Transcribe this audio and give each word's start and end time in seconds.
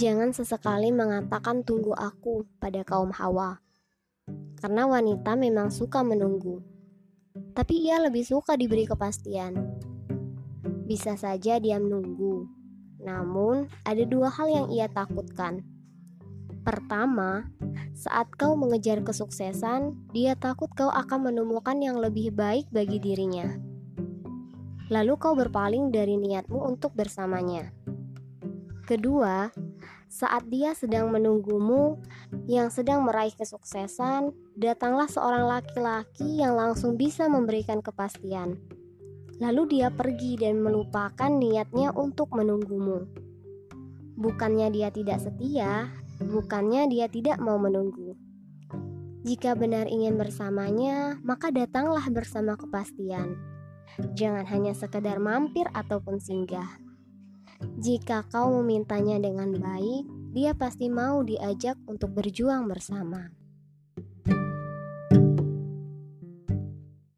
Jangan 0.00 0.32
sesekali 0.32 0.88
mengatakan 0.96 1.60
tunggu 1.60 1.92
aku 1.92 2.48
pada 2.56 2.80
kaum 2.88 3.12
hawa. 3.12 3.60
Karena 4.56 4.88
wanita 4.88 5.36
memang 5.36 5.68
suka 5.68 6.00
menunggu. 6.00 6.64
Tapi 7.52 7.84
ia 7.84 8.00
lebih 8.00 8.24
suka 8.24 8.56
diberi 8.56 8.88
kepastian. 8.88 9.60
Bisa 10.88 11.20
saja 11.20 11.60
dia 11.60 11.76
menunggu. 11.76 12.48
Namun, 13.04 13.68
ada 13.84 14.00
dua 14.08 14.32
hal 14.32 14.48
yang 14.48 14.66
ia 14.72 14.88
takutkan. 14.88 15.68
Pertama, 16.64 17.52
saat 17.92 18.32
kau 18.40 18.56
mengejar 18.56 19.04
kesuksesan, 19.04 20.00
dia 20.16 20.32
takut 20.32 20.72
kau 20.72 20.88
akan 20.88 21.28
menemukan 21.28 21.76
yang 21.76 22.00
lebih 22.00 22.32
baik 22.32 22.64
bagi 22.72 22.96
dirinya. 23.04 23.52
Lalu 24.88 25.12
kau 25.20 25.36
berpaling 25.36 25.92
dari 25.92 26.16
niatmu 26.16 26.56
untuk 26.56 26.96
bersamanya. 26.96 27.68
Kedua, 28.88 29.52
saat 30.10 30.42
dia 30.50 30.74
sedang 30.74 31.14
menunggumu 31.14 32.02
yang 32.50 32.66
sedang 32.66 33.06
meraih 33.06 33.30
kesuksesan, 33.30 34.34
datanglah 34.58 35.06
seorang 35.06 35.46
laki-laki 35.46 36.42
yang 36.42 36.58
langsung 36.58 36.98
bisa 36.98 37.30
memberikan 37.30 37.78
kepastian. 37.78 38.58
Lalu 39.38 39.78
dia 39.78 39.88
pergi 39.94 40.34
dan 40.34 40.58
melupakan 40.58 41.30
niatnya 41.30 41.94
untuk 41.94 42.34
menunggumu. 42.34 43.06
Bukannya 44.18 44.68
dia 44.74 44.90
tidak 44.90 45.22
setia, 45.22 45.88
bukannya 46.18 46.90
dia 46.90 47.06
tidak 47.06 47.38
mau 47.38 47.56
menunggu. 47.56 48.18
Jika 49.22 49.54
benar 49.54 49.86
ingin 49.86 50.18
bersamanya, 50.18 51.22
maka 51.22 51.54
datanglah 51.54 52.02
bersama 52.10 52.58
kepastian. 52.58 53.38
Jangan 54.18 54.42
hanya 54.50 54.74
sekedar 54.74 55.22
mampir 55.22 55.70
ataupun 55.70 56.18
singgah. 56.18 56.89
Jika 57.80 58.28
kau 58.28 58.60
memintanya 58.60 59.20
dengan 59.20 59.56
baik, 59.56 60.04
dia 60.36 60.52
pasti 60.54 60.86
mau 60.86 61.24
diajak 61.24 61.76
untuk 61.90 62.12
berjuang 62.14 62.68
bersama. 62.70 63.39